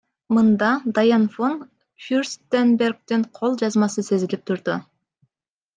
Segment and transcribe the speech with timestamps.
[0.35, 1.53] Мында Дайан фон
[2.07, 4.81] Фюрстенбергдин кол жазмасы сезилип турду.